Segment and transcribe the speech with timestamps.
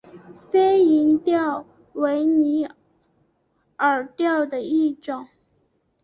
[0.49, 1.63] 飞蝇钓
[1.93, 2.67] 为拟
[3.77, 5.27] 饵钓的一种。